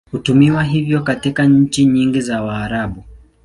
Hutumiwa 0.11 0.63
hivyo 0.63 1.01
katika 1.03 1.45
nchi 1.45 1.85
nyingi 1.85 2.21
za 2.21 2.41
Waarabu. 2.43 3.03